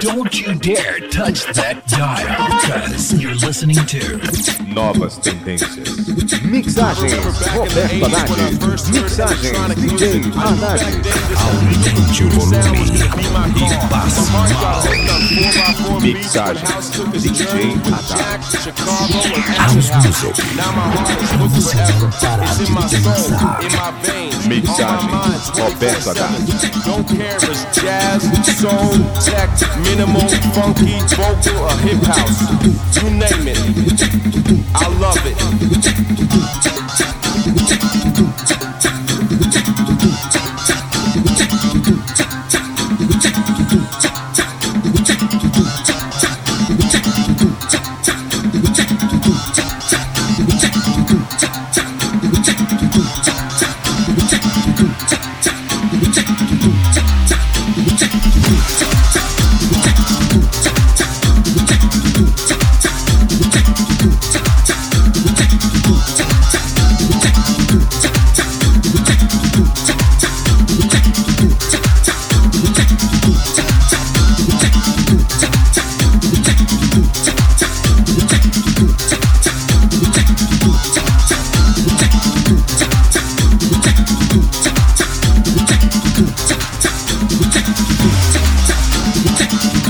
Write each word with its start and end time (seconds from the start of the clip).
Don't 0.00 0.34
you 0.40 0.54
dare 0.54 0.98
touch 1.10 1.44
that 1.52 1.86
dial, 1.86 2.48
because 2.48 3.12
you're 3.20 3.34
listening 3.34 3.76
to 3.84 4.00
Novas 4.72 5.18
tendências. 5.18 5.88
Mixagens 6.42 7.12
Roberto 7.54 8.06
Haddad. 8.06 8.30
Mixagens 8.92 9.74
DJ 9.76 10.22
Haddad. 10.34 10.80
Aumente 11.36 12.24
o 12.24 12.30
volume 12.30 12.96
e 13.56 13.68
passe 13.90 14.30
mal. 14.30 14.48
Mixagens 16.00 16.90
DJ 17.12 17.76
Haddad. 17.92 18.40
House 19.58 19.90
Music. 19.96 20.32
Pra 21.28 21.46
você 21.48 21.76
não 21.76 22.08
parar 22.10 22.54
de 22.54 22.96
dançar. 22.96 23.60
Mixagens 24.46 25.48
Roberto. 25.58 26.00
Don't 26.86 27.04
care 27.06 27.36
if 27.36 27.42
it's 27.44 27.64
jazz, 27.80 28.22
soul, 28.58 28.92
tech, 29.24 29.50
minimal, 29.90 30.28
funky, 30.54 30.98
vocal, 31.16 31.58
or 31.58 31.76
hip 31.78 32.02
house. 32.02 32.40
You 32.96 33.10
name 33.10 33.48
it. 33.48 33.58
I 34.74 34.86
love 34.98 35.18
it. 35.24 35.99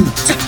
two, 0.00 0.06
three. 0.12 0.39